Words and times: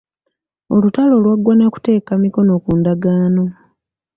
Olutalo 0.75 1.13
lwaggwa 1.23 1.53
na 1.55 1.67
kuteeka 1.73 2.11
mikono 2.23 2.53
ku 2.63 2.71
ndagaano. 2.79 3.43